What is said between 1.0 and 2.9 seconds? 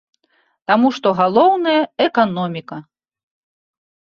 галоўнае эканоміка!